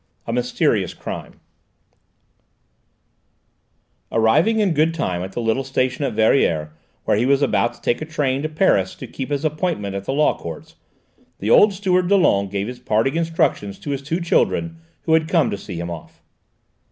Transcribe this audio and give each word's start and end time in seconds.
A 0.25 0.33
MYSTERIOUS 0.33 0.95
CRIME 0.95 1.39
Arriving 4.11 4.57
in 4.57 4.73
good 4.73 4.95
time 4.95 5.21
at 5.21 5.33
the 5.33 5.39
little 5.43 5.63
station 5.63 6.03
at 6.03 6.15
Verrières, 6.15 6.69
where 7.05 7.17
he 7.17 7.27
was 7.27 7.43
about 7.43 7.75
to 7.75 7.81
take 7.83 8.01
a 8.01 8.05
train 8.05 8.41
to 8.41 8.49
Paris 8.49 8.95
to 8.95 9.05
keep 9.05 9.29
his 9.29 9.45
appointment 9.45 9.93
at 9.93 10.05
the 10.05 10.13
Law 10.13 10.35
Courts, 10.35 10.73
the 11.37 11.51
old 11.51 11.71
steward 11.73 12.09
Dollon 12.09 12.47
gave 12.47 12.65
his 12.67 12.79
parting 12.79 13.15
instructions 13.15 13.77
to 13.77 13.91
his 13.91 14.01
two 14.01 14.19
children, 14.19 14.79
who 15.03 15.13
had 15.13 15.27
come 15.29 15.51
to 15.51 15.55
see 15.57 15.79
him 15.79 15.91
off. 15.91 16.19